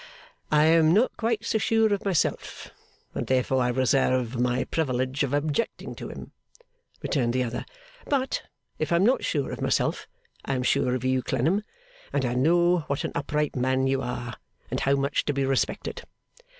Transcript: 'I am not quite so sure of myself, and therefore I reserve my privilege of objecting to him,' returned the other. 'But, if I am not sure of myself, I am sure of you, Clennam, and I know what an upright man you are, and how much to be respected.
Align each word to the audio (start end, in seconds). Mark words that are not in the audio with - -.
'I 0.51 0.63
am 0.63 0.93
not 0.95 1.15
quite 1.15 1.45
so 1.45 1.59
sure 1.59 1.93
of 1.93 2.03
myself, 2.05 2.71
and 3.13 3.27
therefore 3.27 3.61
I 3.61 3.67
reserve 3.67 4.35
my 4.35 4.63
privilege 4.63 5.21
of 5.21 5.31
objecting 5.31 5.93
to 5.93 6.07
him,' 6.09 6.31
returned 7.03 7.33
the 7.33 7.43
other. 7.43 7.67
'But, 8.07 8.41
if 8.79 8.91
I 8.91 8.95
am 8.95 9.03
not 9.05 9.23
sure 9.23 9.51
of 9.51 9.61
myself, 9.61 10.07
I 10.43 10.55
am 10.55 10.63
sure 10.63 10.95
of 10.95 11.05
you, 11.05 11.21
Clennam, 11.21 11.61
and 12.11 12.25
I 12.25 12.33
know 12.33 12.79
what 12.87 13.03
an 13.03 13.11
upright 13.13 13.55
man 13.55 13.85
you 13.85 14.01
are, 14.01 14.37
and 14.71 14.79
how 14.79 14.95
much 14.95 15.23
to 15.25 15.33
be 15.33 15.45
respected. 15.45 16.01